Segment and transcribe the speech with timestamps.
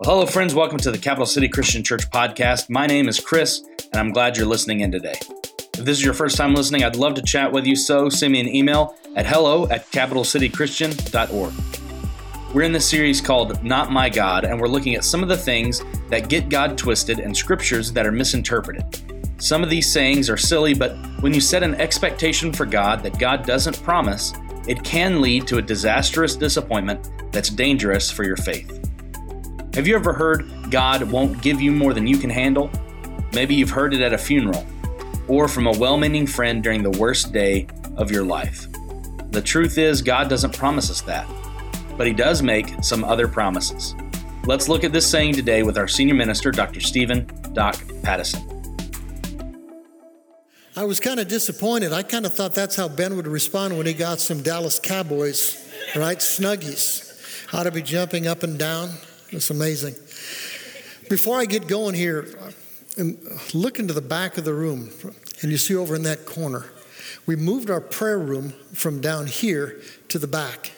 [0.00, 0.54] Well, hello, friends.
[0.54, 2.70] Welcome to the Capital City Christian Church podcast.
[2.70, 3.60] My name is Chris,
[3.92, 5.16] and I'm glad you're listening in today.
[5.74, 8.32] If this is your first time listening, I'd love to chat with you, so send
[8.32, 12.54] me an email at hello at capitalcitychristian.org.
[12.54, 15.36] We're in this series called Not My God, and we're looking at some of the
[15.36, 18.82] things that get God twisted and scriptures that are misinterpreted.
[19.36, 23.18] Some of these sayings are silly, but when you set an expectation for God that
[23.18, 24.32] God doesn't promise,
[24.66, 28.79] it can lead to a disastrous disappointment that's dangerous for your faith.
[29.74, 32.72] Have you ever heard God won't give you more than you can handle?
[33.32, 34.66] Maybe you've heard it at a funeral
[35.28, 38.66] or from a well meaning friend during the worst day of your life.
[39.30, 41.24] The truth is, God doesn't promise us that,
[41.96, 43.94] but He does make some other promises.
[44.44, 46.80] Let's look at this saying today with our senior minister, Dr.
[46.80, 48.42] Stephen Doc Pattison.
[50.76, 51.92] I was kind of disappointed.
[51.92, 55.72] I kind of thought that's how Ben would respond when he got some Dallas Cowboys,
[55.94, 56.18] right?
[56.18, 57.06] Snuggies.
[57.54, 58.90] Ought to be jumping up and down.
[59.32, 59.94] It's amazing.
[61.08, 62.26] Before I get going here,
[63.54, 64.90] look into the back of the room,
[65.40, 66.66] and you see over in that corner,
[67.26, 70.72] we moved our prayer room from down here to the back.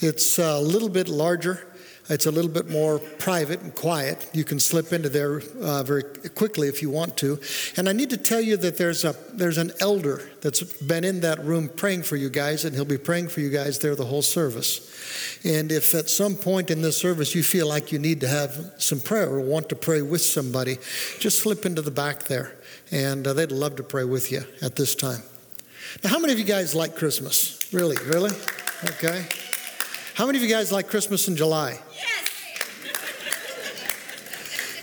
[0.00, 1.66] It's a little bit larger
[2.08, 4.28] it's a little bit more private and quiet.
[4.32, 7.38] You can slip into there uh, very quickly if you want to.
[7.76, 11.20] And I need to tell you that there's a there's an elder that's been in
[11.20, 14.04] that room praying for you guys, and he'll be praying for you guys there the
[14.04, 14.90] whole service.
[15.44, 18.72] And if at some point in this service you feel like you need to have
[18.78, 20.78] some prayer or want to pray with somebody,
[21.20, 22.56] just slip into the back there,
[22.90, 25.22] and uh, they'd love to pray with you at this time.
[26.02, 27.72] Now, how many of you guys like Christmas?
[27.72, 28.30] Really, really?
[28.84, 29.26] Okay.
[30.14, 31.78] How many of you guys like Christmas in July?
[31.94, 32.28] Yes.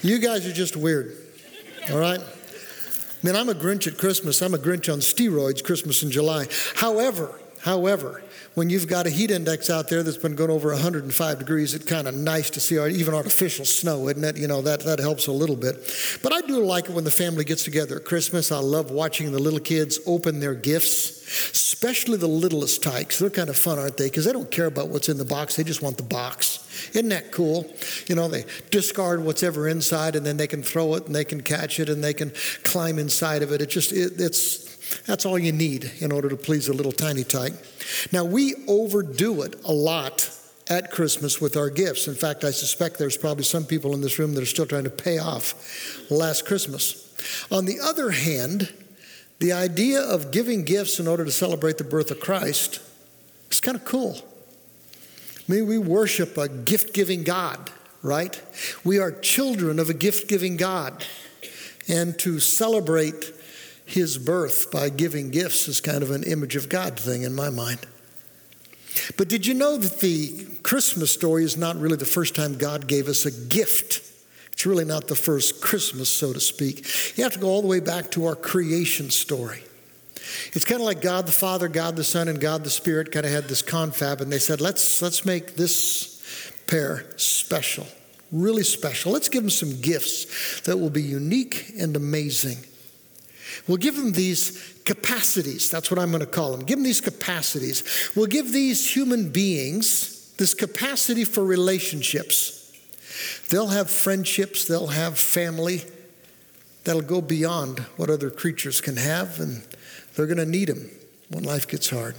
[0.01, 1.15] You guys are just weird.
[1.91, 2.19] All right?
[3.21, 4.41] Man, I'm a Grinch at Christmas.
[4.41, 6.47] I'm a Grinch on steroids, Christmas in July.
[6.75, 8.23] However, however,
[8.55, 11.85] when you've got a heat index out there that's been going over 105 degrees, it's
[11.85, 14.37] kind of nice to see even artificial snow, isn't it?
[14.37, 15.75] You know, that, that helps a little bit.
[16.23, 18.51] But I do like it when the family gets together at Christmas.
[18.51, 23.19] I love watching the little kids open their gifts, especially the littlest tykes.
[23.19, 24.07] They're kind of fun, aren't they?
[24.07, 26.65] Because they don't care about what's in the box, they just want the box.
[26.93, 27.71] Isn't that cool?
[28.07, 31.25] You know, they discard what's ever inside and then they can throw it and they
[31.25, 32.31] can catch it and they can
[32.63, 33.61] climb inside of it.
[33.61, 34.68] It just, it, it's,
[35.05, 37.53] that's all you need in order to please a little tiny tyke.
[38.11, 40.29] Now, we overdo it a lot
[40.69, 42.07] at Christmas with our gifts.
[42.07, 44.83] In fact, I suspect there's probably some people in this room that are still trying
[44.83, 47.05] to pay off last Christmas.
[47.51, 48.71] On the other hand,
[49.39, 52.81] the idea of giving gifts in order to celebrate the birth of Christ
[53.49, 54.17] is kind of cool.
[55.47, 57.71] I mean, we worship a gift giving God,
[58.03, 58.39] right?
[58.83, 61.03] We are children of a gift giving God.
[61.87, 63.33] And to celebrate
[63.89, 67.49] his birth by giving gifts is kind of an image of God thing in my
[67.49, 67.79] mind.
[69.17, 72.87] But did you know that the Christmas story is not really the first time God
[72.87, 74.03] gave us a gift?
[74.53, 76.85] It's really not the first Christmas, so to speak.
[77.17, 79.63] You have to go all the way back to our creation story.
[80.53, 83.25] It's kind of like God the Father, God the Son, and God the Spirit kind
[83.25, 87.87] of had this confab, and they said, let's, let's make this pair special,
[88.31, 89.11] really special.
[89.11, 92.57] Let's give them some gifts that will be unique and amazing.
[93.67, 95.69] We'll give them these capacities.
[95.69, 96.65] That's what I'm going to call them.
[96.65, 98.11] Give them these capacities.
[98.15, 102.71] We'll give these human beings this capacity for relationships.
[103.49, 105.83] They'll have friendships, they'll have family
[106.83, 109.63] that'll go beyond what other creatures can have, and
[110.15, 110.89] they're going to need them
[111.29, 112.15] when life gets hard.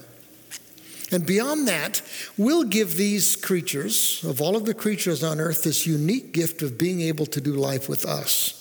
[1.10, 2.02] And beyond that,
[2.36, 6.78] we'll give these creatures, of all of the creatures on earth, this unique gift of
[6.78, 8.59] being able to do life with us.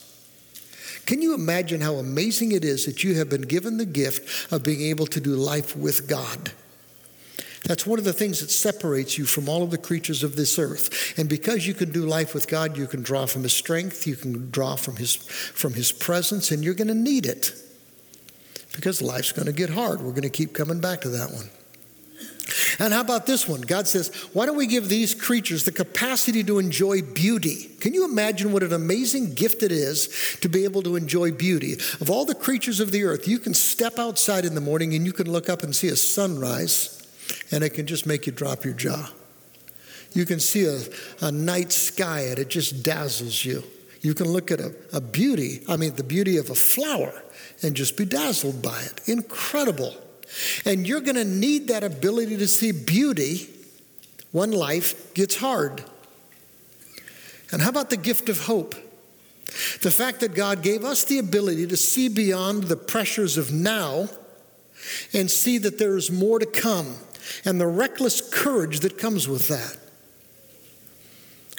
[1.10, 4.62] Can you imagine how amazing it is that you have been given the gift of
[4.62, 6.52] being able to do life with God?
[7.66, 10.60] That's one of the things that separates you from all of the creatures of this
[10.60, 11.18] earth.
[11.18, 14.16] And because you can do life with God, you can draw from His strength, you
[14.16, 17.54] can draw from His, from his presence, and you're going to need it
[18.76, 20.02] because life's going to get hard.
[20.02, 21.50] We're going to keep coming back to that one.
[22.78, 23.62] And how about this one?
[23.62, 27.70] God says, why don't we give these creatures the capacity to enjoy beauty?
[27.80, 31.74] Can you imagine what an amazing gift it is to be able to enjoy beauty?
[32.02, 35.06] Of all the creatures of the earth, you can step outside in the morning and
[35.06, 36.96] you can look up and see a sunrise,
[37.52, 39.10] and it can just make you drop your jaw.
[40.14, 40.82] You can see a,
[41.22, 43.64] a night sky and it just dazzles you.
[44.02, 47.22] You can look at a, a beauty, I mean, the beauty of a flower,
[47.62, 49.08] and just be dazzled by it.
[49.08, 49.94] Incredible.
[50.66, 53.50] And you're going to need that ability to see beauty
[54.32, 55.84] when life gets hard.
[57.52, 58.76] And how about the gift of hope?
[59.82, 64.10] The fact that God gave us the ability to see beyond the pressures of now
[65.14, 66.96] and see that there is more to come
[67.44, 69.78] and the reckless courage that comes with that.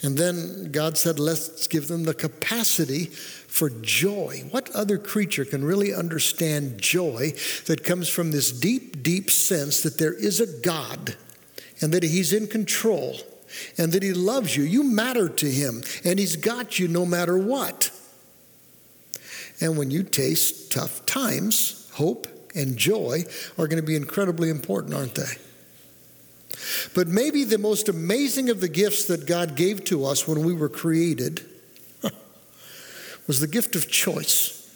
[0.03, 3.11] And then God said, let's give them the capacity
[3.51, 4.45] for joy.
[4.53, 7.33] What other creature can really understand joy
[7.67, 11.17] that comes from this deep, deep sense that there is a God
[11.81, 13.17] and that He's in control
[13.77, 14.63] and that He loves you?
[14.63, 17.91] You matter to Him and He's got you no matter what.
[19.61, 23.25] And when you taste tough times, hope and joy
[23.59, 25.35] are going to be incredibly important, aren't they?
[26.95, 30.55] But maybe the most amazing of the gifts that God gave to us when we
[30.55, 31.50] were created
[33.31, 34.75] was the gift of choice,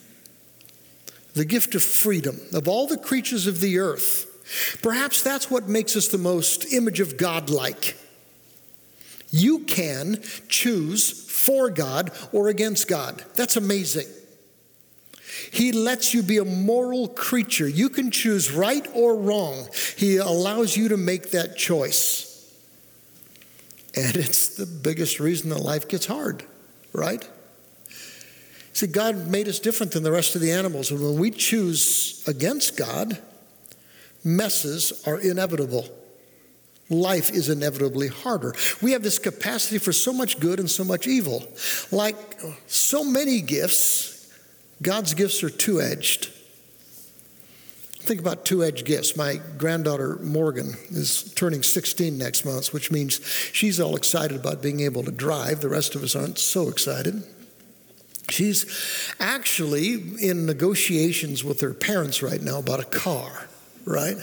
[1.34, 2.38] the gift of freedom.
[2.52, 7.00] Of all the creatures of the earth, perhaps that's what makes us the most image
[7.00, 7.96] of God like.
[9.30, 13.24] You can choose for God or against God.
[13.34, 14.06] That's amazing.
[15.50, 17.66] He lets you be a moral creature.
[17.66, 19.66] You can choose right or wrong.
[19.96, 22.54] He allows you to make that choice.
[23.96, 26.44] And it's the biggest reason that life gets hard,
[26.92, 27.28] right?
[28.74, 30.90] See, God made us different than the rest of the animals.
[30.90, 33.16] And when we choose against God,
[34.24, 35.88] messes are inevitable.
[36.90, 38.52] Life is inevitably harder.
[38.82, 41.46] We have this capacity for so much good and so much evil.
[41.92, 42.16] Like
[42.66, 44.28] so many gifts,
[44.82, 46.30] God's gifts are two edged.
[48.00, 49.16] Think about two edged gifts.
[49.16, 54.80] My granddaughter Morgan is turning 16 next month, which means she's all excited about being
[54.80, 55.60] able to drive.
[55.60, 57.22] The rest of us aren't so excited.
[58.30, 63.46] She's actually in negotiations with her parents right now about a car,
[63.84, 64.16] right?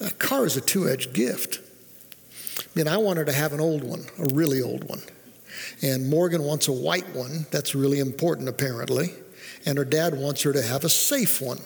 [0.00, 1.60] A car is a two edged gift.
[2.58, 5.02] I mean, I want her to have an old one, a really old one.
[5.82, 7.46] And Morgan wants a white one.
[7.50, 9.10] That's really important, apparently.
[9.64, 11.60] And her dad wants her to have a safe one,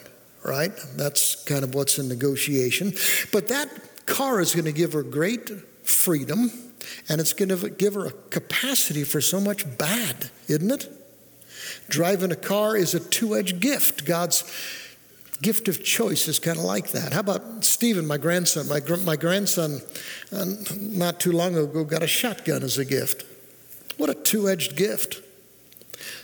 [0.45, 0.73] right?
[0.97, 2.93] That's kind of what's in negotiation.
[3.33, 3.69] But that
[4.07, 5.51] car is going to give her great
[5.83, 6.51] freedom
[7.09, 10.98] and it's going to give her a capacity for so much bad, isn't it?
[11.89, 14.05] Driving a car is a two edged gift.
[14.05, 14.45] God's
[15.41, 17.13] gift of choice is kind of like that.
[17.13, 18.69] How about Stephen, my grandson?
[18.69, 19.81] My, my grandson,
[20.33, 20.45] uh,
[20.77, 23.25] not too long ago, got a shotgun as a gift.
[23.97, 25.23] What a two edged gift.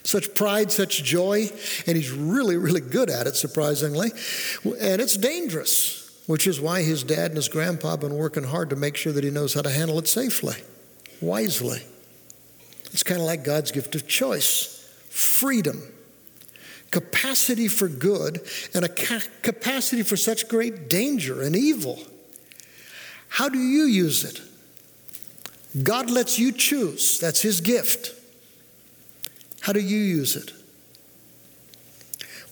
[0.02, 1.50] Such pride, such joy,
[1.86, 4.10] and he's really, really good at it, surprisingly.
[4.64, 8.70] And it's dangerous, which is why his dad and his grandpa have been working hard
[8.70, 10.56] to make sure that he knows how to handle it safely,
[11.20, 11.82] wisely.
[12.92, 14.73] It's kind of like God's gift of choice
[15.14, 15.80] freedom,
[16.90, 18.40] capacity for good,
[18.74, 22.00] and a ca- capacity for such great danger and evil.
[23.28, 24.40] How do you use it?
[25.84, 27.18] God lets you choose.
[27.20, 28.12] That's His gift.
[29.60, 30.52] How do you use it?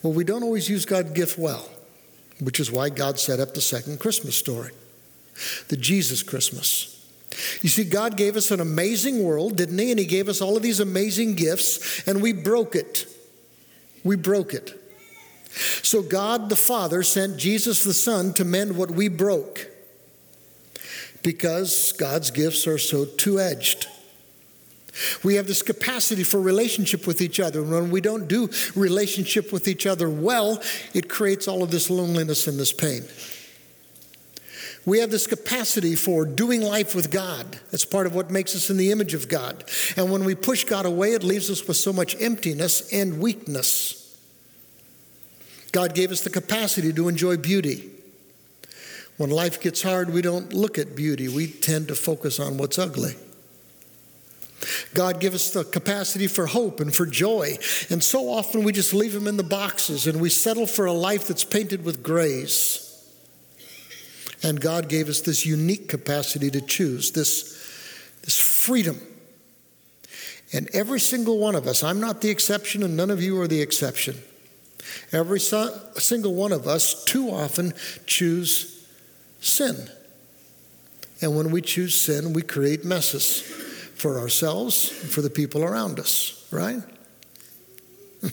[0.03, 1.69] Well, we don't always use God's gift well,
[2.41, 4.71] which is why God set up the second Christmas story,
[5.69, 7.02] the Jesus Christmas.
[7.61, 9.91] You see, God gave us an amazing world, didn't He?
[9.91, 13.07] And He gave us all of these amazing gifts, and we broke it.
[14.05, 14.79] We broke it.
[15.83, 19.69] So, God the Father sent Jesus the Son to mend what we broke
[21.23, 23.87] because God's gifts are so two edged.
[25.23, 27.63] We have this capacity for relationship with each other.
[27.63, 30.63] And when we don't do relationship with each other well,
[30.93, 33.05] it creates all of this loneliness and this pain.
[34.85, 37.61] We have this capacity for doing life with God.
[37.71, 39.65] That's part of what makes us in the image of God.
[39.97, 43.99] And when we push God away, it leaves us with so much emptiness and weakness.
[45.71, 47.91] God gave us the capacity to enjoy beauty.
[49.19, 52.79] When life gets hard, we don't look at beauty, we tend to focus on what's
[52.79, 53.15] ugly.
[54.95, 57.57] God give us the capacity for hope and for joy.
[57.91, 60.93] And so often we just leave them in the boxes and we settle for a
[60.93, 62.92] life that's painted with grays.
[64.43, 67.53] And God gave us this unique capacity to choose, this,
[68.23, 69.01] this freedom.
[70.53, 73.49] And every single one of us, I'm not the exception and none of you are
[73.49, 74.17] the exception.
[75.13, 77.73] Every so, single one of us too often
[78.07, 78.87] choose
[79.41, 79.89] sin.
[81.21, 83.41] And when we choose sin, we create messes
[83.95, 86.83] for ourselves and for the people around us, right?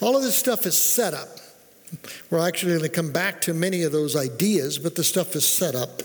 [0.00, 1.28] All of this stuff is set up.
[2.30, 5.46] We're actually going to come back to many of those ideas, but the stuff is
[5.46, 6.02] set up.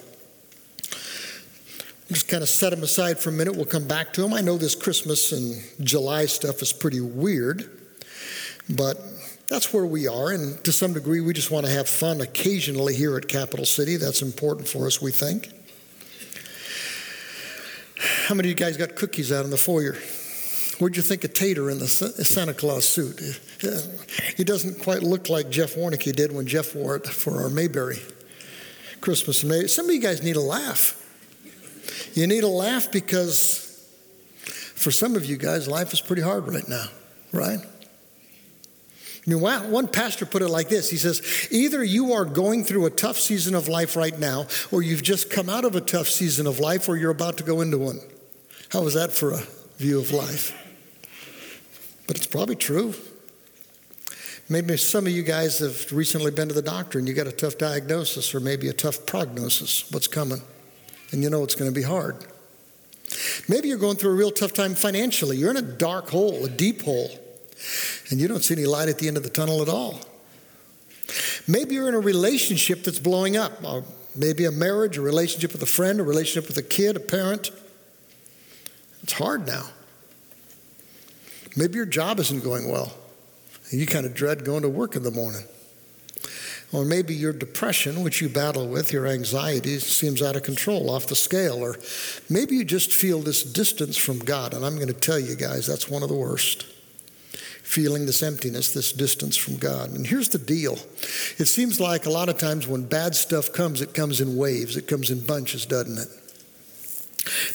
[2.07, 3.55] Just kind of set them aside for a minute.
[3.55, 4.33] We'll come back to them.
[4.33, 7.69] I know this Christmas and July stuff is pretty weird,
[8.69, 8.97] but
[9.47, 10.31] that's where we are.
[10.31, 13.95] And to some degree, we just want to have fun occasionally here at Capital City.
[13.95, 15.49] That's important for us, we think.
[18.27, 19.95] How many of you guys got cookies out in the foyer?
[20.79, 23.39] What'd you think of Tater in the Santa Claus suit?
[23.63, 23.79] Uh,
[24.35, 27.99] he doesn't quite look like Jeff Warnicky did when Jeff wore it for our Mayberry
[29.01, 29.43] Christmas.
[29.43, 29.67] May.
[29.67, 30.97] Some of you guys need a laugh.
[32.13, 33.67] You need a laugh because
[34.81, 36.85] For some of you guys, life is pretty hard right now,
[37.31, 37.59] right?
[37.59, 42.87] I mean, one pastor put it like this He says, either you are going through
[42.87, 46.07] a tough season of life right now, or you've just come out of a tough
[46.07, 47.99] season of life, or you're about to go into one.
[48.69, 49.43] How is that for a
[49.77, 50.57] view of life?
[52.07, 52.95] But it's probably true.
[54.51, 57.31] Maybe some of you guys have recently been to the doctor and you got a
[57.31, 59.89] tough diagnosis or maybe a tough prognosis.
[59.93, 60.41] What's coming?
[61.13, 62.17] And you know it's going to be hard.
[63.47, 65.37] Maybe you're going through a real tough time financially.
[65.37, 67.17] You're in a dark hole, a deep hole,
[68.09, 70.01] and you don't see any light at the end of the tunnel at all.
[71.47, 73.85] Maybe you're in a relationship that's blowing up, or
[74.17, 77.51] maybe a marriage, a relationship with a friend, a relationship with a kid, a parent.
[79.01, 79.69] It's hard now.
[81.55, 82.97] Maybe your job isn't going well.
[83.71, 85.43] You kind of dread going to work in the morning.
[86.73, 91.07] Or maybe your depression, which you battle with, your anxiety seems out of control, off
[91.07, 91.63] the scale.
[91.63, 91.77] Or
[92.29, 94.53] maybe you just feel this distance from God.
[94.53, 96.65] And I'm going to tell you guys, that's one of the worst.
[97.61, 99.91] Feeling this emptiness, this distance from God.
[99.91, 100.73] And here's the deal
[101.37, 104.77] it seems like a lot of times when bad stuff comes, it comes in waves,
[104.77, 106.07] it comes in bunches, doesn't it?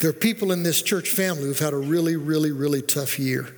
[0.00, 3.54] There are people in this church family who've had a really, really, really tough year.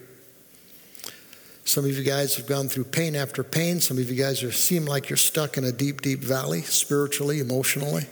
[1.68, 3.82] Some of you guys have gone through pain after pain.
[3.82, 7.40] Some of you guys are, seem like you're stuck in a deep, deep valley, spiritually,
[7.40, 8.06] emotionally.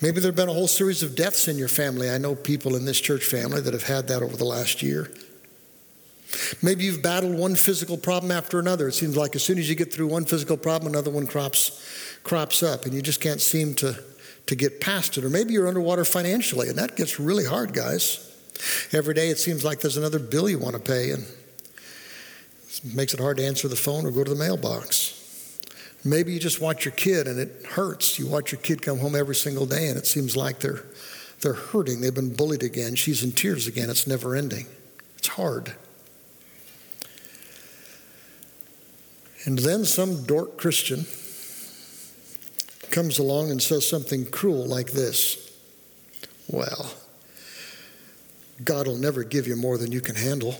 [0.00, 2.08] Maybe there have been a whole series of deaths in your family.
[2.08, 5.10] I know people in this church family that have had that over the last year.
[6.62, 8.86] Maybe you've battled one physical problem after another.
[8.86, 11.84] It seems like as soon as you get through one physical problem, another one crops,
[12.22, 14.00] crops up, and you just can't seem to,
[14.46, 15.24] to get past it.
[15.24, 18.24] Or maybe you're underwater financially, and that gets really hard, guys.
[18.92, 21.26] Every day it seems like there's another bill you want to pay, and
[22.84, 25.14] makes it hard to answer the phone or go to the mailbox.
[26.04, 28.18] Maybe you just watch your kid and it hurts.
[28.18, 30.84] You watch your kid come home every single day and it seems like they're,
[31.40, 32.00] they're hurting.
[32.00, 32.94] They've been bullied again.
[32.94, 33.90] She's in tears again.
[33.90, 34.66] It's never ending.
[35.16, 35.74] It's hard.
[39.44, 41.06] And then some dork Christian
[42.90, 45.52] comes along and says something cruel like this
[46.48, 46.92] Well,
[48.64, 50.56] God will never give you more than you can handle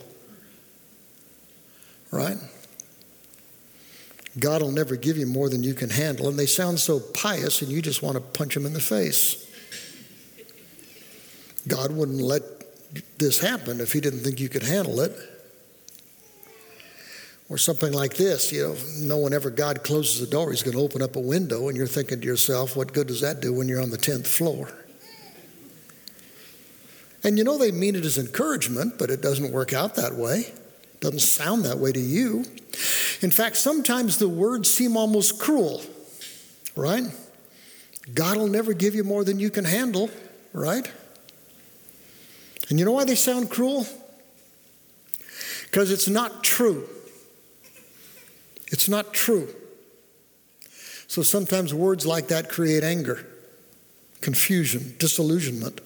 [2.11, 2.37] right?
[4.39, 6.29] God will never give you more than you can handle.
[6.29, 9.45] And they sound so pious, and you just want to punch them in the face.
[11.67, 12.43] God wouldn't let
[13.19, 15.17] this happen if He didn't think you could handle it.
[17.51, 20.77] Or something like this, you know, no one ever, God closes the door, He's going
[20.77, 23.55] to open up a window, and you're thinking to yourself, what good does that do
[23.55, 24.71] when you're on the 10th floor?
[27.25, 30.53] And you know they mean it as encouragement, but it doesn't work out that way.
[31.01, 32.45] Doesn't sound that way to you.
[33.21, 35.83] In fact, sometimes the words seem almost cruel,
[36.75, 37.05] right?
[38.15, 40.11] God will never give you more than you can handle,
[40.53, 40.91] right?
[42.69, 43.87] And you know why they sound cruel?
[45.65, 46.89] Because it's not true.
[48.69, 49.49] It's not true.
[51.07, 53.27] So sometimes words like that create anger,
[54.21, 55.81] confusion, disillusionment.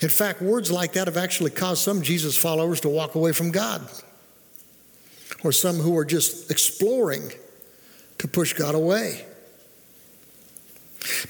[0.00, 3.50] In fact, words like that have actually caused some Jesus followers to walk away from
[3.50, 3.88] God,
[5.44, 7.32] or some who are just exploring
[8.18, 9.24] to push God away.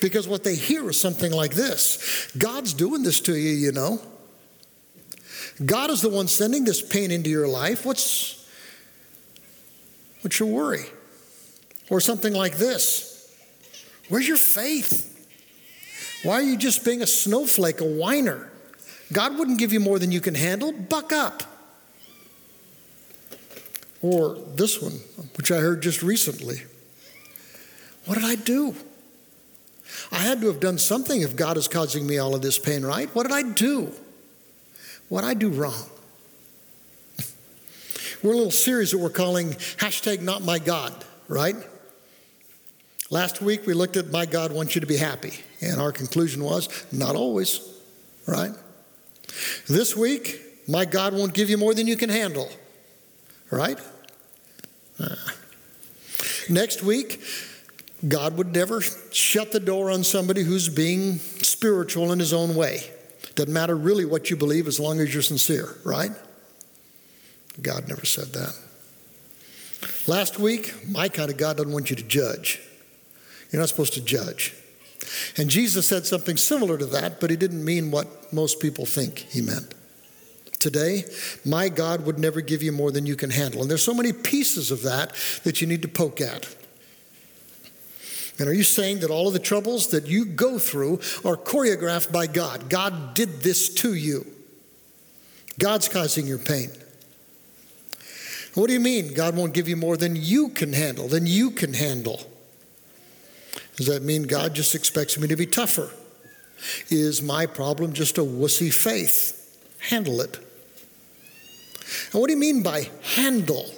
[0.00, 4.00] Because what they hear is something like this God's doing this to you, you know.
[5.64, 7.84] God is the one sending this pain into your life.
[7.84, 8.48] What's,
[10.22, 10.84] what's your worry?
[11.90, 13.08] Or something like this
[14.08, 15.14] Where's your faith?
[16.22, 18.50] Why are you just being a snowflake, a whiner?
[19.12, 20.72] God wouldn't give you more than you can handle.
[20.72, 21.42] Buck up.
[24.02, 25.00] Or this one,
[25.36, 26.62] which I heard just recently.
[28.04, 28.74] What did I do?
[30.12, 32.84] I had to have done something if God is causing me all of this pain,
[32.84, 33.12] right?
[33.14, 33.92] What did I do?
[35.08, 35.84] What did I do wrong?
[38.22, 40.92] We're a little series that we're calling hashtag not my God,
[41.28, 41.56] right?
[43.10, 46.44] Last week we looked at my God wants you to be happy, and our conclusion
[46.44, 47.60] was not always,
[48.26, 48.52] right?
[49.66, 52.50] This week, my God won't give you more than you can handle,
[53.50, 53.78] right?
[55.00, 55.14] Uh,
[56.50, 57.22] next week,
[58.06, 62.82] God would never shut the door on somebody who's being spiritual in his own way.
[63.34, 66.12] Doesn't matter really what you believe as long as you're sincere, right?
[67.62, 68.54] God never said that.
[70.06, 72.60] Last week, my kind of God doesn't want you to judge.
[73.50, 74.54] You're not supposed to judge.
[75.36, 79.18] And Jesus said something similar to that, but he didn't mean what most people think
[79.18, 79.74] he meant.
[80.58, 81.04] Today,
[81.44, 83.62] my God would never give you more than you can handle.
[83.62, 85.14] And there's so many pieces of that
[85.44, 86.54] that you need to poke at.
[88.38, 92.12] And are you saying that all of the troubles that you go through are choreographed
[92.12, 92.68] by God?
[92.68, 94.26] God did this to you.
[95.58, 96.70] God's causing your pain.
[98.54, 101.50] What do you mean God won't give you more than you can handle, than you
[101.50, 102.20] can handle?
[103.78, 105.88] Does that mean God just expects me to be tougher?
[106.90, 109.56] Is my problem just a wussy faith?
[109.78, 110.36] Handle it.
[112.12, 113.70] And what do you mean by handle?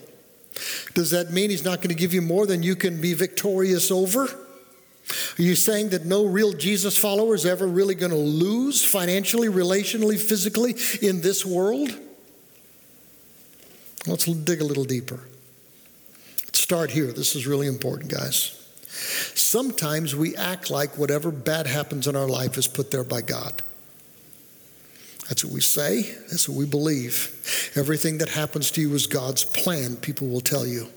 [0.94, 3.90] Does that mean He's not going to give you more than you can be victorious
[3.90, 4.24] over?
[4.24, 9.48] Are you saying that no real Jesus follower is ever really going to lose financially,
[9.48, 10.76] relationally, physically
[11.06, 11.90] in this world?
[14.06, 15.20] Let's dig a little deeper.
[16.46, 17.12] Let's start here.
[17.12, 18.59] This is really important, guys.
[18.90, 23.62] Sometimes we act like whatever bad happens in our life is put there by God.
[25.28, 27.72] That's what we say, that's what we believe.
[27.76, 30.88] Everything that happens to you is God's plan, people will tell you.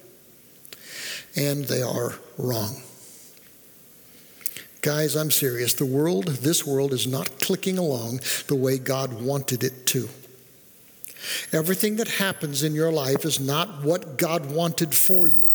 [1.36, 2.82] And they are wrong.
[4.82, 5.76] Guys, I'm serious.
[5.76, 10.10] The world, this world, is not clicking along the way God wanted it to.
[11.54, 15.54] Everything that happens in your life is not what God wanted for you.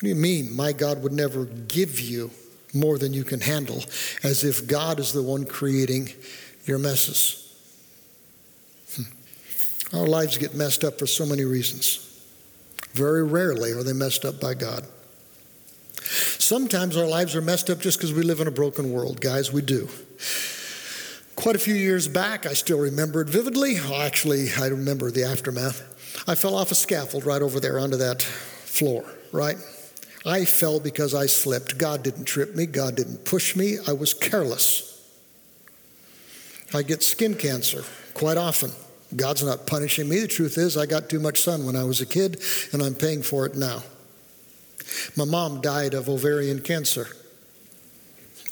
[0.00, 2.30] What do you mean, my God would never give you
[2.72, 3.84] more than you can handle,
[4.22, 6.08] as if God is the one creating
[6.64, 7.54] your messes?
[8.96, 9.98] Hmm.
[9.98, 12.24] Our lives get messed up for so many reasons.
[12.94, 14.86] Very rarely are they messed up by God.
[16.02, 19.52] Sometimes our lives are messed up just because we live in a broken world, guys,
[19.52, 19.86] we do.
[21.36, 23.74] Quite a few years back, I still remember it vividly.
[23.74, 26.24] Well, actually, I remember the aftermath.
[26.26, 29.58] I fell off a scaffold right over there onto that floor, right?
[30.24, 31.78] I fell because I slipped.
[31.78, 33.78] God didn't trip me, God didn't push me.
[33.86, 34.86] I was careless.
[36.72, 37.84] I get skin cancer
[38.14, 38.70] quite often.
[39.16, 40.20] God's not punishing me.
[40.20, 42.40] The truth is, I got too much sun when I was a kid,
[42.72, 43.82] and I'm paying for it now.
[45.16, 47.08] My mom died of ovarian cancer.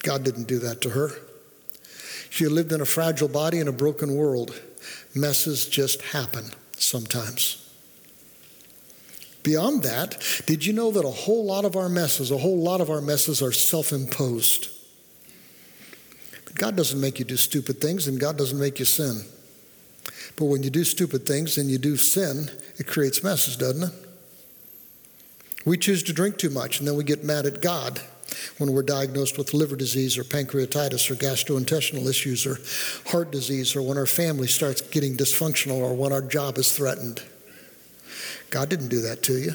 [0.03, 1.11] God didn't do that to her.
[2.31, 4.61] She lived in a fragile body in a broken world.
[5.15, 7.67] Messes just happen sometimes.
[9.42, 12.81] Beyond that, did you know that a whole lot of our messes, a whole lot
[12.81, 14.68] of our messes are self imposed?
[16.55, 19.22] God doesn't make you do stupid things and God doesn't make you sin.
[20.37, 23.94] But when you do stupid things and you do sin, it creates messes, doesn't it?
[25.64, 28.01] We choose to drink too much and then we get mad at God
[28.59, 32.59] when we're diagnosed with liver disease or pancreatitis or gastrointestinal issues or
[33.11, 37.22] heart disease or when our family starts getting dysfunctional or when our job is threatened.
[38.51, 39.55] God didn't do that to you.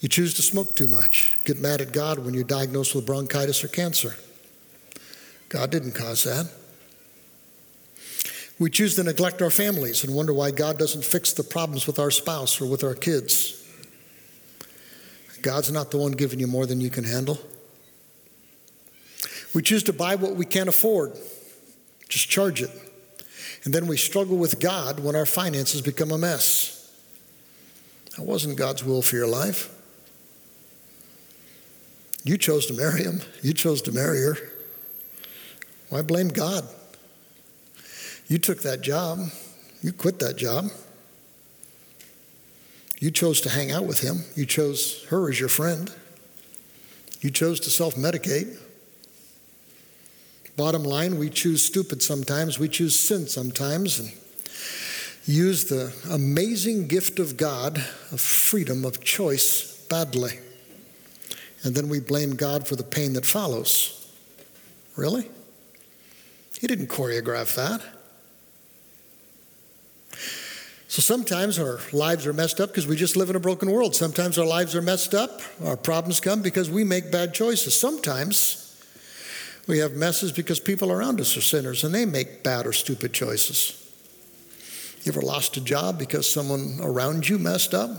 [0.00, 3.64] You choose to smoke too much, get mad at God when you're diagnosed with bronchitis
[3.64, 4.14] or cancer.
[5.48, 6.50] God didn't cause that.
[8.58, 11.98] We choose to neglect our families and wonder why God doesn't fix the problems with
[11.98, 13.62] our spouse or with our kids.
[15.42, 17.38] God's not the one giving you more than you can handle.
[19.54, 21.12] We choose to buy what we can't afford,
[22.08, 22.70] just charge it.
[23.66, 26.88] And then we struggle with God when our finances become a mess.
[28.16, 29.74] That wasn't God's will for your life.
[32.22, 34.36] You chose to marry him, you chose to marry her.
[35.88, 36.64] Why blame God?
[38.28, 39.18] You took that job,
[39.82, 40.66] you quit that job.
[43.00, 44.20] You chose to hang out with him.
[44.36, 45.92] You chose her as your friend.
[47.20, 48.58] You chose to self medicate.
[50.56, 54.12] Bottom line, we choose stupid sometimes, we choose sin sometimes, and
[55.26, 57.76] use the amazing gift of God
[58.10, 60.38] of freedom of choice badly.
[61.62, 64.10] And then we blame God for the pain that follows.
[64.96, 65.28] Really?
[66.58, 67.82] He didn't choreograph that.
[70.88, 73.94] So sometimes our lives are messed up because we just live in a broken world.
[73.94, 77.78] Sometimes our lives are messed up, our problems come because we make bad choices.
[77.78, 78.65] Sometimes
[79.66, 83.12] we have messes because people around us are sinners and they make bad or stupid
[83.12, 83.82] choices.
[85.02, 87.90] You ever lost a job because someone around you messed up?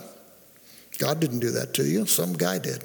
[0.98, 2.84] God didn't do that to you, some guy did.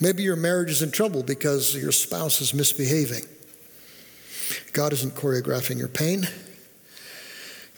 [0.00, 3.24] Maybe your marriage is in trouble because your spouse is misbehaving.
[4.72, 6.28] God isn't choreographing your pain.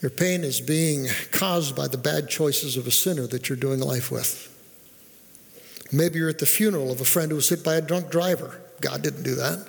[0.01, 3.79] Your pain is being caused by the bad choices of a sinner that you're doing
[3.79, 4.51] life with.
[5.91, 8.61] Maybe you're at the funeral of a friend who was hit by a drunk driver.
[8.81, 9.67] God didn't do that,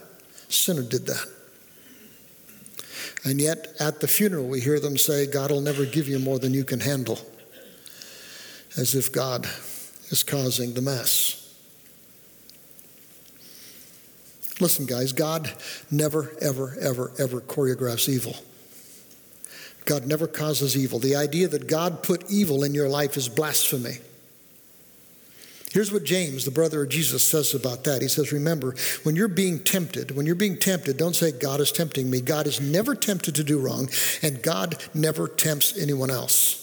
[0.49, 1.27] sinner did that.
[3.25, 6.39] And yet, at the funeral, we hear them say, God will never give you more
[6.39, 7.19] than you can handle,
[8.77, 9.47] as if God
[10.11, 11.43] is causing the mess.
[14.61, 15.53] Listen, guys, God
[15.91, 18.37] never, ever, ever, ever choreographs evil.
[19.85, 20.99] God never causes evil.
[20.99, 23.99] The idea that God put evil in your life is blasphemy.
[25.73, 28.01] Here's what James, the brother of Jesus, says about that.
[28.01, 31.73] He says, Remember, when you're being tempted, when you're being tempted, don't say, God is
[31.73, 32.21] tempting me.
[32.21, 33.91] God is never tempted to do wrong,
[34.23, 36.63] and God never tempts anyone else.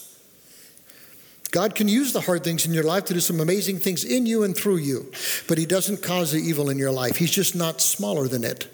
[1.50, 4.26] God can use the hard things in your life to do some amazing things in
[4.26, 5.12] you and through you,
[5.46, 7.16] but He doesn't cause the evil in your life.
[7.16, 8.66] He's just not smaller than it.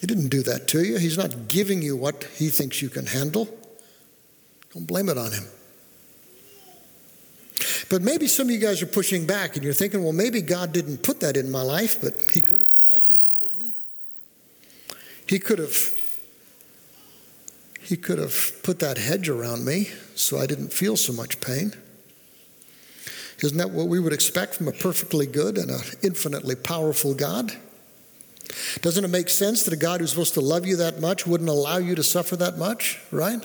[0.00, 0.96] He didn't do that to you.
[0.96, 3.54] He's not giving you what He thinks you can handle.
[4.72, 5.44] Don't blame it on Him.
[7.90, 10.72] But maybe some of you guys are pushing back and you're thinking, well, maybe God
[10.72, 13.72] didn't put that in my life, but He could have protected me, couldn't He?
[15.26, 15.76] He could have.
[17.80, 21.72] He could have put that hedge around me so I didn't feel so much pain.
[23.42, 27.52] Isn't that what we would expect from a perfectly good and an infinitely powerful God?
[28.82, 31.48] Doesn't it make sense that a God who's supposed to love you that much wouldn't
[31.48, 33.44] allow you to suffer that much, right?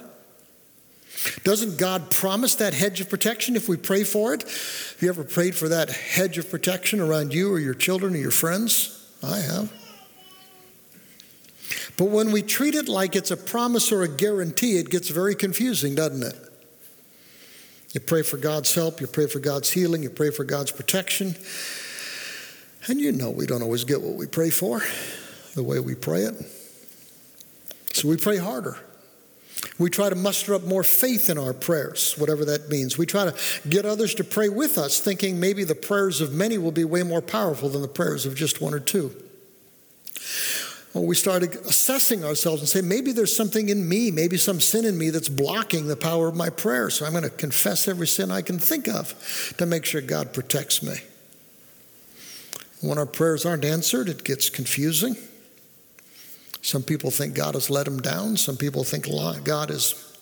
[1.43, 4.43] Doesn't God promise that hedge of protection if we pray for it?
[4.43, 8.17] Have you ever prayed for that hedge of protection around you or your children or
[8.17, 8.99] your friends?
[9.23, 9.71] I have.
[11.97, 15.35] But when we treat it like it's a promise or a guarantee, it gets very
[15.35, 16.35] confusing, doesn't it?
[17.93, 21.35] You pray for God's help, you pray for God's healing, you pray for God's protection.
[22.87, 24.81] And you know we don't always get what we pray for
[25.53, 26.35] the way we pray it.
[27.93, 28.77] So we pray harder.
[29.79, 32.97] We try to muster up more faith in our prayers, whatever that means.
[32.97, 33.35] We try to
[33.67, 37.03] get others to pray with us, thinking maybe the prayers of many will be way
[37.03, 39.15] more powerful than the prayers of just one or two.
[40.93, 44.85] Well, we started assessing ourselves and say, maybe there's something in me, maybe some sin
[44.85, 46.91] in me that's blocking the power of my prayer.
[46.91, 50.33] So I'm going to confess every sin I can think of to make sure God
[50.33, 50.97] protects me.
[52.81, 55.15] When our prayers aren't answered, it gets confusing.
[56.63, 58.37] Some people think God has let them down.
[58.37, 59.05] Some people think
[59.43, 60.17] God is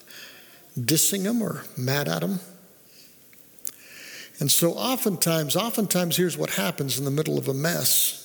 [0.77, 2.39] dissing them or mad at them.
[4.39, 8.17] And so, oftentimes, oftentimes, here's what happens in the middle of a mess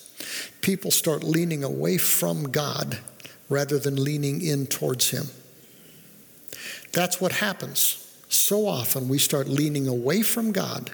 [0.63, 2.99] people start leaning away from God
[3.51, 5.27] rather than leaning in towards Him.
[6.93, 8.03] That's what happens.
[8.31, 10.93] So often, we start leaning away from God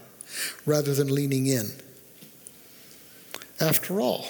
[0.66, 1.70] rather than leaning in.
[3.60, 4.26] After all,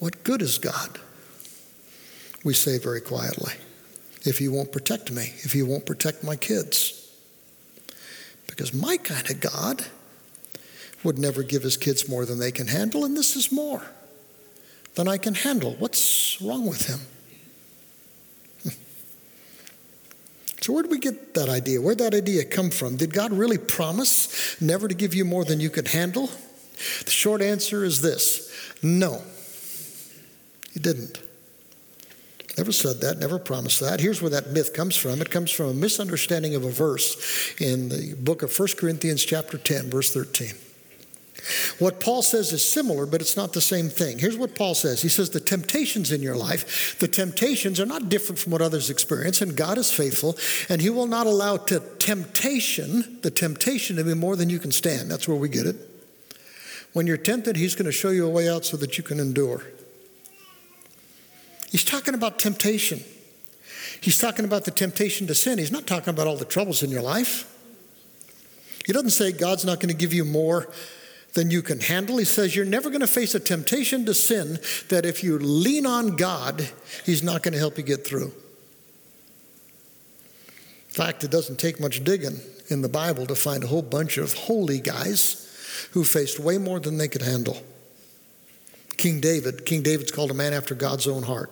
[0.00, 1.00] what good is God?
[2.46, 3.52] We say very quietly.
[4.24, 7.10] If He won't protect me, if He won't protect my kids.
[8.46, 9.84] Because my kind of God
[11.02, 13.82] would never give His kids more than they can handle, and this is more
[14.94, 15.74] than I can handle.
[15.80, 17.00] What's wrong with Him?
[20.62, 21.80] So, where did we get that idea?
[21.80, 22.96] Where'd that idea come from?
[22.96, 26.28] Did God really promise never to give you more than you could handle?
[27.04, 28.50] The short answer is this
[28.82, 29.22] no,
[30.72, 31.20] He didn't.
[32.56, 34.00] Never said that, never promised that.
[34.00, 35.20] Here's where that myth comes from.
[35.20, 39.58] It comes from a misunderstanding of a verse in the book of 1 Corinthians chapter
[39.58, 40.52] 10, verse 13.
[41.78, 44.18] What Paul says is similar, but it's not the same thing.
[44.18, 48.08] Here's what Paul says He says, The temptations in your life, the temptations are not
[48.08, 50.36] different from what others experience, and God is faithful,
[50.68, 54.72] and He will not allow to temptation, the temptation to be more than you can
[54.72, 55.10] stand.
[55.10, 55.76] That's where we get it.
[56.94, 59.20] When you're tempted, He's going to show you a way out so that you can
[59.20, 59.62] endure.
[61.76, 63.04] He's talking about temptation.
[64.00, 65.58] He's talking about the temptation to sin.
[65.58, 67.54] He's not talking about all the troubles in your life.
[68.86, 70.70] He doesn't say God's not going to give you more
[71.34, 72.16] than you can handle.
[72.16, 74.58] He says you're never going to face a temptation to sin
[74.88, 76.66] that if you lean on God,
[77.04, 78.32] He's not going to help you get through.
[80.88, 84.16] In fact, it doesn't take much digging in the Bible to find a whole bunch
[84.16, 87.62] of holy guys who faced way more than they could handle.
[88.96, 89.66] King David.
[89.66, 91.50] King David's called a man after God's own heart.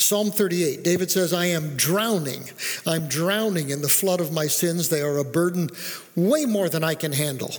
[0.00, 2.44] Psalm 38, David says, I am drowning.
[2.86, 4.88] I'm drowning in the flood of my sins.
[4.88, 5.70] They are a burden
[6.16, 7.52] way more than I can handle.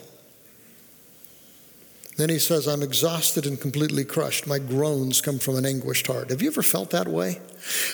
[2.18, 4.46] Then he says, I'm exhausted and completely crushed.
[4.46, 6.30] My groans come from an anguished heart.
[6.30, 7.40] Have you ever felt that way?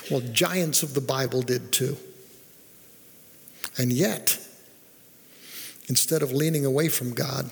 [0.09, 1.97] Well, giants of the Bible did too.
[3.77, 4.39] And yet,
[5.87, 7.51] instead of leaning away from God,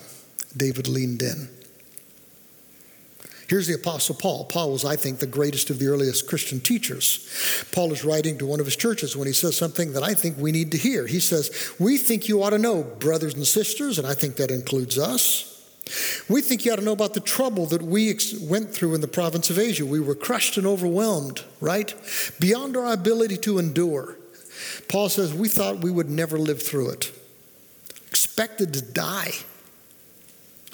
[0.56, 1.48] David leaned in.
[3.48, 4.44] Here's the Apostle Paul.
[4.46, 7.64] Paul was, I think, the greatest of the earliest Christian teachers.
[7.70, 10.36] Paul is writing to one of his churches when he says something that I think
[10.36, 11.06] we need to hear.
[11.06, 14.50] He says, We think you ought to know, brothers and sisters, and I think that
[14.50, 15.52] includes us.
[16.28, 19.00] We think you ought to know about the trouble that we ex- went through in
[19.00, 19.86] the province of Asia.
[19.86, 21.94] We were crushed and overwhelmed, right?
[22.40, 24.16] Beyond our ability to endure.
[24.88, 27.12] Paul says, We thought we would never live through it,
[28.08, 29.32] expected to die.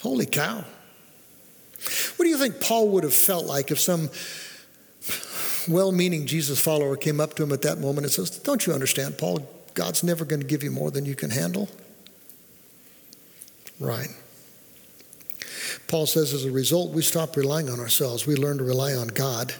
[0.01, 0.65] Holy cow.
[2.15, 4.09] What do you think Paul would have felt like if some
[5.67, 8.73] well meaning Jesus follower came up to him at that moment and says, Don't you
[8.73, 9.47] understand, Paul?
[9.73, 11.69] God's never going to give you more than you can handle.
[13.79, 14.09] right.
[15.87, 18.25] Paul says, as a result, we stop relying on ourselves.
[18.25, 19.53] We learn to rely on God,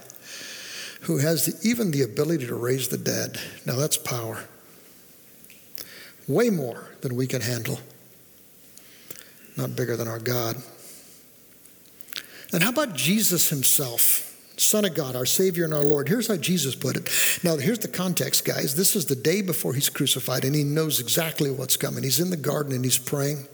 [1.01, 3.39] who has the, even the ability to raise the dead.
[3.65, 4.45] Now, that's power.
[6.27, 7.79] Way more than we can handle.
[9.57, 10.55] Not bigger than our God.
[12.53, 14.29] And how about Jesus himself?
[14.57, 16.07] Son of God, our Savior and our Lord.
[16.07, 17.09] Here's how Jesus put it.
[17.43, 18.75] Now, here's the context, guys.
[18.75, 22.03] This is the day before he's crucified, and he knows exactly what's coming.
[22.03, 23.47] He's in the garden and he's praying,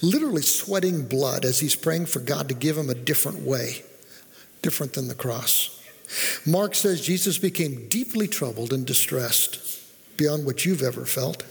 [0.00, 3.82] literally sweating blood as he's praying for God to give him a different way,
[4.62, 5.78] different than the cross.
[6.46, 9.60] Mark says Jesus became deeply troubled and distressed
[10.16, 11.44] beyond what you've ever felt.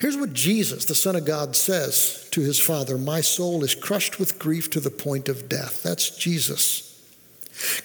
[0.00, 4.18] Here's what Jesus, the Son of God, says to his Father My soul is crushed
[4.18, 5.82] with grief to the point of death.
[5.82, 6.84] That's Jesus.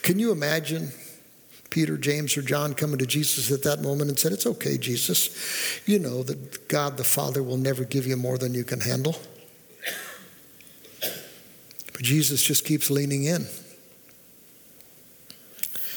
[0.04, 0.92] Can you imagine
[1.72, 5.82] Peter, James, or John coming to Jesus at that moment and said, It's okay, Jesus.
[5.88, 9.16] You know that God the Father will never give you more than you can handle.
[11.02, 13.46] But Jesus just keeps leaning in.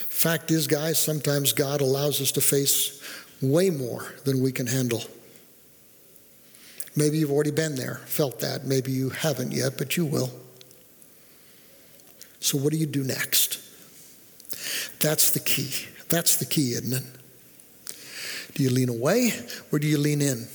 [0.08, 3.02] Fact is, guys, sometimes God allows us to face
[3.42, 5.02] way more than we can handle.
[6.96, 8.64] Maybe you've already been there, felt that.
[8.64, 10.30] Maybe you haven't yet, but you will.
[12.40, 13.60] So, what do you do next?
[15.00, 15.72] That's the key.
[16.08, 17.02] That's the key, isn't it?
[18.54, 19.32] Do you lean away
[19.70, 20.48] or do you lean in?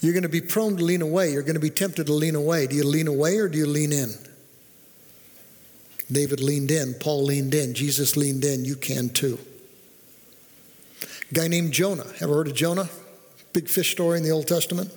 [0.00, 1.32] You're going to be prone to lean away.
[1.32, 2.66] You're going to be tempted to lean away.
[2.66, 4.10] Do you lean away or do you lean in?
[6.10, 6.94] David leaned in.
[6.94, 7.74] Paul leaned in.
[7.74, 8.64] Jesus leaned in.
[8.64, 9.38] You can too.
[11.30, 12.06] A guy named Jonah.
[12.20, 12.88] Ever heard of Jonah?
[13.52, 14.92] Big fish story in the Old Testament.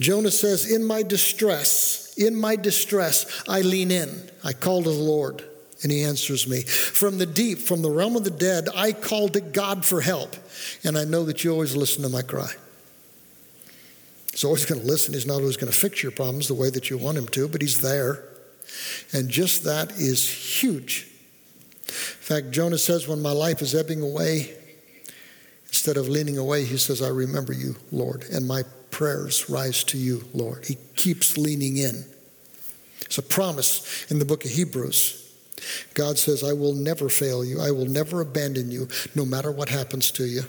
[0.00, 4.30] Jonah says, In my distress, in my distress, I lean in.
[4.44, 5.44] I call to the Lord
[5.82, 6.62] and he answers me.
[6.62, 10.34] From the deep, from the realm of the dead, I call to God for help.
[10.84, 12.50] And I know that you always listen to my cry.
[14.32, 15.14] He's always going to listen.
[15.14, 17.48] He's not always going to fix your problems the way that you want him to,
[17.48, 18.24] but he's there.
[19.12, 21.06] And just that is huge.
[21.86, 24.54] In fact, Jonah says, When my life is ebbing away,
[25.68, 29.98] instead of leaning away, he says, I remember you, Lord, and my prayers rise to
[29.98, 30.64] you, Lord.
[30.66, 32.04] He keeps leaning in.
[33.02, 35.22] It's a promise in the book of Hebrews.
[35.94, 37.60] God says, I will never fail you.
[37.60, 40.42] I will never abandon you, no matter what happens to you.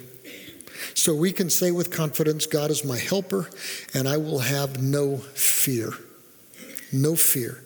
[0.94, 3.50] So we can say with confidence, God is my helper,
[3.94, 5.92] and I will have no fear.
[6.92, 7.62] No fear.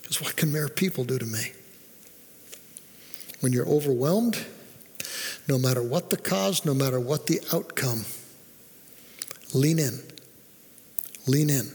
[0.00, 1.52] Because what can mere people do to me?
[3.40, 4.44] When you're overwhelmed,
[5.48, 8.04] no matter what the cause, no matter what the outcome,
[9.54, 10.00] lean in.
[11.26, 11.70] Lean in.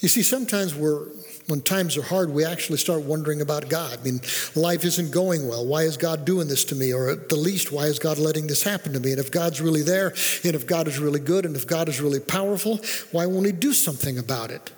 [0.00, 1.08] You see, sometimes we're
[1.50, 3.98] when times are hard, we actually start wondering about God.
[3.98, 4.20] I mean,
[4.54, 5.66] life isn't going well.
[5.66, 6.94] Why is God doing this to me?
[6.94, 9.10] Or at the least, why is God letting this happen to me?
[9.10, 12.00] And if God's really there, and if God is really good, and if God is
[12.00, 12.78] really powerful,
[13.10, 14.70] why won't He do something about it?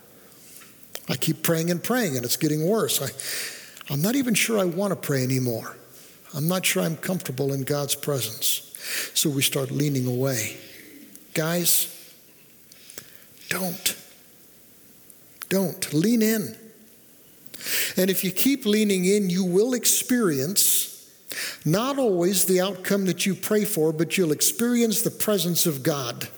[1.09, 3.03] I keep praying and praying, and it's getting worse.
[3.03, 5.77] I, I'm not even sure I want to pray anymore.
[6.35, 8.73] I'm not sure I'm comfortable in God's presence.
[9.15, 10.57] So we start leaning away.
[11.35, 11.89] Guys,
[13.49, 13.97] don't.
[15.49, 15.93] Don't.
[15.93, 16.57] Lean in.
[17.97, 20.89] And if you keep leaning in, you will experience
[21.65, 26.29] not always the outcome that you pray for, but you'll experience the presence of God.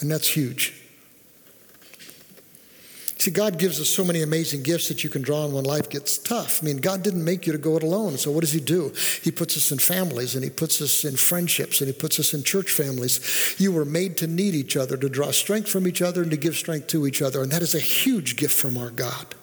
[0.00, 0.74] And that's huge.
[3.26, 5.90] See, God gives us so many amazing gifts that you can draw on when life
[5.90, 6.62] gets tough.
[6.62, 8.18] I mean, God didn't make you to go it alone.
[8.18, 8.92] So, what does He do?
[9.20, 12.32] He puts us in families and He puts us in friendships and He puts us
[12.32, 13.56] in church families.
[13.58, 16.36] You were made to need each other, to draw strength from each other, and to
[16.36, 17.42] give strength to each other.
[17.42, 19.34] And that is a huge gift from our God.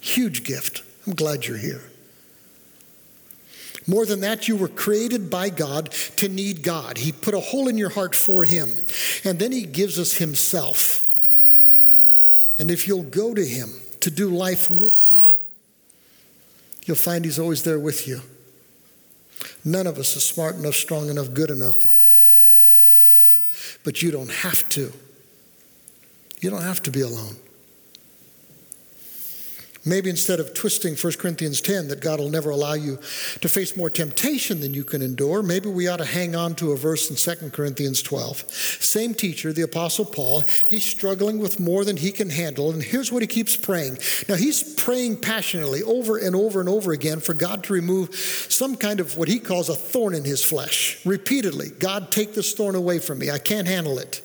[0.00, 0.84] Huge gift.
[1.04, 1.82] I'm glad you're here.
[3.88, 6.98] More than that, you were created by God to need God.
[6.98, 8.72] He put a hole in your heart for Him.
[9.24, 11.05] And then He gives us Himself.
[12.58, 15.26] And if you'll go to Him to do life with Him,
[16.84, 18.20] you'll find He's always there with you.
[19.64, 22.80] None of us is smart enough, strong enough, good enough to make it through this
[22.80, 23.42] thing alone,
[23.84, 24.92] but you don't have to.
[26.40, 27.36] You don't have to be alone.
[29.86, 32.96] Maybe instead of twisting 1 Corinthians 10 that God will never allow you
[33.40, 36.72] to face more temptation than you can endure, maybe we ought to hang on to
[36.72, 38.38] a verse in 2 Corinthians 12.
[38.50, 43.12] Same teacher, the Apostle Paul, he's struggling with more than he can handle, and here's
[43.12, 43.98] what he keeps praying.
[44.28, 48.74] Now, he's praying passionately over and over and over again for God to remove some
[48.74, 50.98] kind of what he calls a thorn in his flesh.
[51.06, 53.30] Repeatedly, God, take this thorn away from me.
[53.30, 54.20] I can't handle it.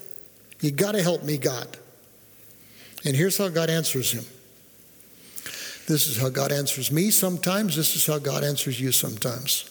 [0.60, 1.68] You got to help me, God.
[3.06, 4.26] And here's how God answers him.
[5.92, 7.76] This is how God answers me sometimes.
[7.76, 9.70] This is how God answers you sometimes.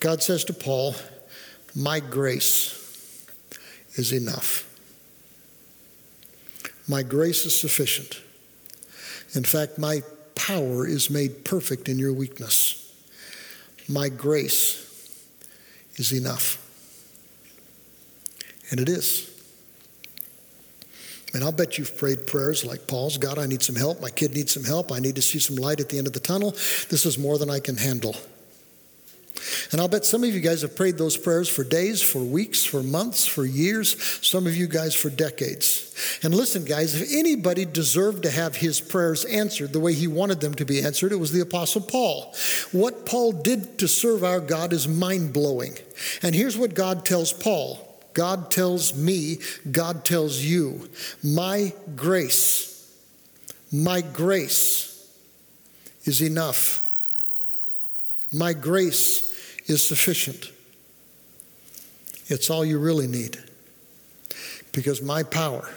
[0.00, 0.96] God says to Paul,
[1.76, 3.24] My grace
[3.94, 4.68] is enough.
[6.88, 8.20] My grace is sufficient.
[9.36, 10.02] In fact, my
[10.34, 12.92] power is made perfect in your weakness.
[13.88, 15.24] My grace
[15.98, 16.60] is enough.
[18.72, 19.35] And it is.
[21.36, 24.00] And I'll bet you've prayed prayers like Paul's God, I need some help.
[24.00, 24.90] My kid needs some help.
[24.90, 26.52] I need to see some light at the end of the tunnel.
[26.88, 28.16] This is more than I can handle.
[29.70, 32.64] And I'll bet some of you guys have prayed those prayers for days, for weeks,
[32.64, 36.18] for months, for years, some of you guys for decades.
[36.22, 40.40] And listen, guys, if anybody deserved to have his prayers answered the way he wanted
[40.40, 42.34] them to be answered, it was the Apostle Paul.
[42.72, 45.76] What Paul did to serve our God is mind blowing.
[46.22, 50.88] And here's what God tells Paul God tells me, God tells you,
[51.22, 52.90] my grace,
[53.70, 55.06] my grace
[56.06, 56.82] is enough.
[58.32, 60.50] My grace is sufficient.
[62.28, 63.36] It's all you really need.
[64.72, 65.68] Because my power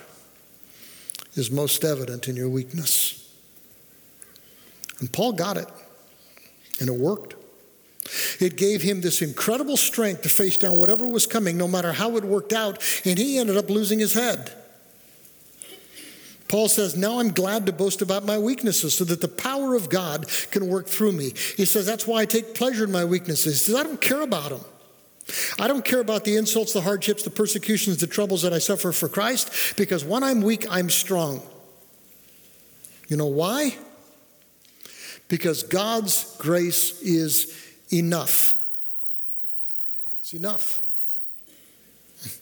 [1.36, 3.30] is most evident in your weakness.
[5.02, 5.68] And Paul got it,
[6.80, 7.36] and it worked.
[8.40, 12.18] It gave him this incredible strength to face down whatever was coming, no matter how
[12.18, 14.52] it worked out, and he ended up losing his head.
[16.48, 19.90] Paul says, Now I'm glad to boast about my weaknesses so that the power of
[19.90, 21.34] God can work through me.
[21.56, 23.60] He says, That's why I take pleasure in my weaknesses.
[23.60, 24.66] He says, I don't care about them.
[25.60, 28.92] I don't care about the insults, the hardships, the persecutions, the troubles that I suffer
[28.92, 31.44] for Christ, because when I'm weak, I'm strong.
[33.08, 33.78] You know why?
[35.28, 38.56] Because God's grace is enough.
[40.20, 40.82] It's enough.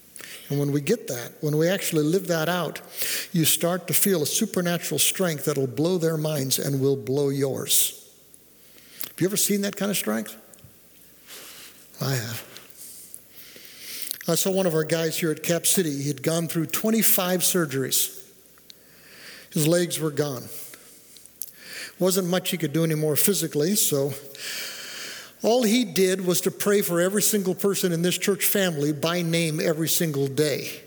[0.49, 2.79] And when we get that, when we actually live that out,
[3.33, 8.10] you start to feel a supernatural strength that'll blow their minds and will blow yours.
[9.03, 10.38] Have you ever seen that kind of strength?
[11.99, 12.43] I have.
[14.29, 16.01] I saw one of our guys here at Cap City.
[16.01, 18.23] He had gone through 25 surgeries.
[19.53, 20.43] His legs were gone.
[21.97, 24.13] Wasn't much he could do anymore physically, so
[25.47, 29.21] all he did was to pray for every single person in this church family by
[29.21, 30.81] name every single day.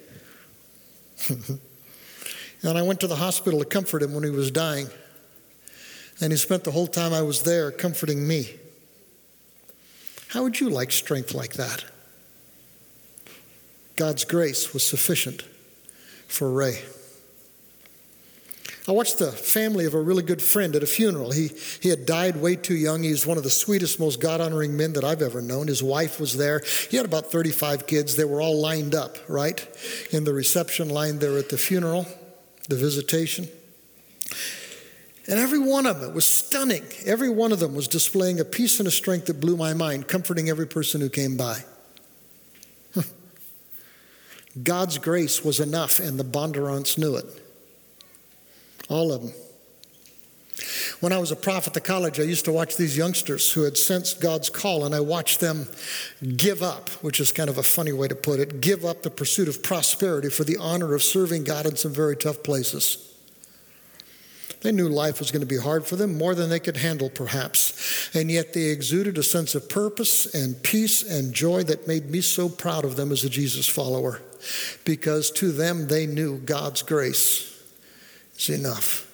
[1.31, 4.89] and I went to the hospital to comfort him when he was dying.
[6.21, 8.55] And he spent the whole time I was there comforting me.
[10.29, 11.87] How would you like strength like that?
[13.97, 15.41] God's grace was sufficient
[16.29, 16.83] for Ray.
[18.89, 21.33] I watched the family of a really good friend at a funeral.
[21.33, 23.03] He, he had died way too young.
[23.03, 25.67] He was one of the sweetest, most God honoring men that I've ever known.
[25.67, 26.63] His wife was there.
[26.91, 28.17] He had about 35 kids.
[28.17, 29.67] They were all lined up, right?
[30.13, 32.07] In the reception line there at the funeral,
[32.69, 33.49] the visitation.
[35.29, 36.85] And every one of them was stunning.
[37.05, 40.09] Every one of them was displaying a peace and a strength that blew my mind,
[40.09, 41.65] comforting every person who came by.
[44.65, 47.27] God's grace was enough, and the Bondurants knew it.
[48.91, 49.33] All of them.
[50.99, 53.63] When I was a prophet at the college, I used to watch these youngsters who
[53.63, 55.67] had sensed God's call, and I watched them
[56.37, 59.11] give up, which is kind of a funny way to put it, give up the
[59.11, 63.07] pursuit of prosperity for the honor of serving God in some very tough places.
[64.61, 67.09] They knew life was going to be hard for them, more than they could handle,
[67.09, 68.11] perhaps.
[68.15, 72.21] And yet they exuded a sense of purpose and peace and joy that made me
[72.21, 74.21] so proud of them as a Jesus follower,
[74.85, 77.47] because to them they knew God's grace
[78.49, 79.07] enough.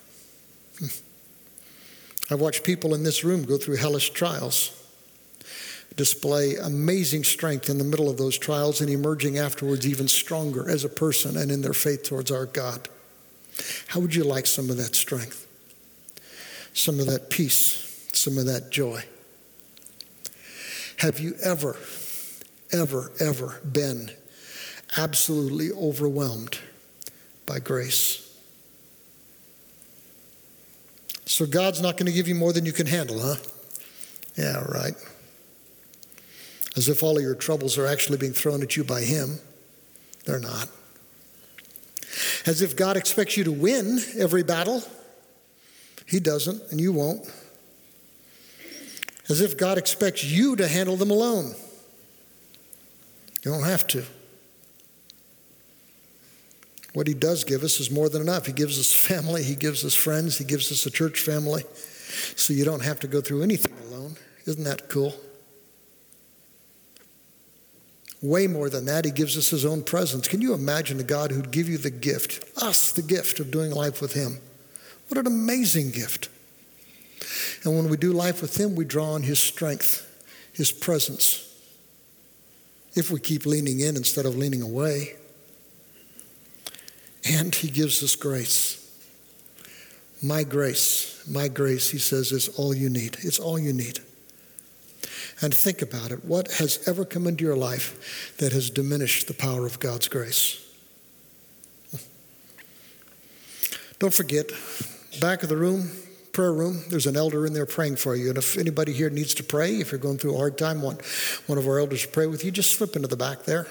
[0.78, 2.32] Hmm.
[2.34, 4.72] I've watched people in this room go through hellish trials,
[5.96, 10.84] display amazing strength in the middle of those trials, and emerging afterwards even stronger as
[10.84, 12.88] a person and in their faith towards our God.
[13.88, 15.46] How would you like some of that strength?
[16.74, 19.04] Some of that peace, some of that joy?
[20.98, 21.76] Have you ever,
[22.72, 24.10] ever, ever been
[24.96, 26.58] absolutely overwhelmed
[27.46, 28.25] by grace?
[31.26, 33.34] So God's not going to give you more than you can handle, huh?
[34.36, 34.94] Yeah, right.
[36.76, 39.40] As if all of your troubles are actually being thrown at you by Him.
[40.24, 40.68] They're not.
[42.46, 44.82] As if God expects you to win every battle.
[46.06, 47.28] He doesn't, and you won't.
[49.28, 51.54] As if God expects you to handle them alone.
[53.44, 54.04] You don't have to.
[56.96, 58.46] What He does give us is more than enough.
[58.46, 61.62] He gives us family, He gives us friends, He gives us a church family,
[62.36, 64.16] so you don't have to go through anything alone.
[64.46, 65.14] Isn't that cool?
[68.22, 70.26] Way more than that, He gives us His own presence.
[70.26, 73.72] Can you imagine a God who'd give you the gift, us, the gift of doing
[73.72, 74.38] life with Him?
[75.08, 76.30] What an amazing gift.
[77.62, 80.24] And when we do life with Him, we draw on His strength,
[80.54, 81.42] His presence,
[82.94, 85.16] if we keep leaning in instead of leaning away.
[87.28, 88.82] And He gives us grace.
[90.22, 93.16] My grace, my grace, He says, is all you need.
[93.20, 94.00] It's all you need.
[95.42, 96.24] And think about it.
[96.24, 100.62] What has ever come into your life that has diminished the power of God's grace?
[103.98, 104.50] Don't forget,
[105.20, 105.90] back of the room,
[106.32, 108.28] prayer room, there's an elder in there praying for you.
[108.28, 111.02] And if anybody here needs to pray, if you're going through a hard time, want
[111.46, 113.66] one of our elders to pray with you, just slip into the back there.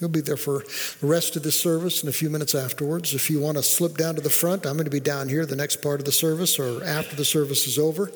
[0.00, 0.64] He'll be there for
[1.00, 3.14] the rest of the service and a few minutes afterwards.
[3.14, 5.46] If you want to slip down to the front, I'm going to be down here
[5.46, 8.10] the next part of the service or after the service is over.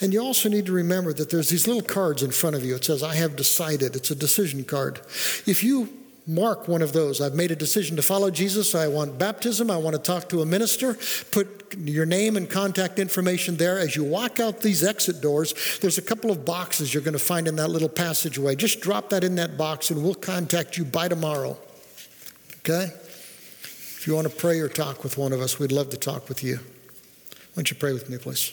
[0.00, 2.76] And you also need to remember that there's these little cards in front of you.
[2.76, 3.96] It says, I have decided.
[3.96, 5.00] It's a decision card.
[5.46, 7.20] If you mark one of those.
[7.20, 8.74] I've made a decision to follow Jesus.
[8.74, 9.70] I want baptism.
[9.70, 10.96] I want to talk to a minister.
[11.30, 13.78] Put your name and contact information there.
[13.78, 17.18] As you walk out these exit doors, there's a couple of boxes you're going to
[17.18, 18.56] find in that little passageway.
[18.56, 21.56] Just drop that in that box and we'll contact you by tomorrow.
[22.60, 22.84] Okay?
[22.84, 26.28] If you want to pray or talk with one of us, we'd love to talk
[26.28, 26.56] with you.
[26.56, 28.52] Why don't you pray with me, please?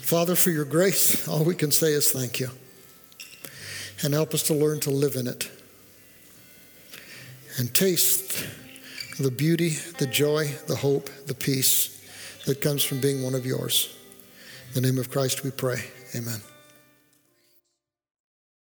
[0.00, 2.50] Father, for your grace, all we can say is thank you
[4.02, 5.50] and help us to learn to live in it
[7.58, 8.46] and taste
[9.18, 12.00] the beauty, the joy, the hope, the peace
[12.46, 13.94] that comes from being one of yours.
[14.68, 15.84] In the name of Christ we pray.
[16.14, 16.40] Amen.